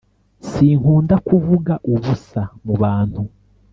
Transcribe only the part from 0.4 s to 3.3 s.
sinkunda kuvuga ubusa mubantu